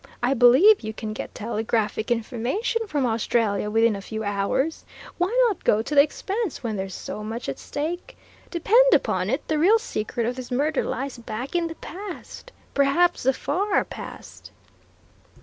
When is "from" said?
2.87-3.05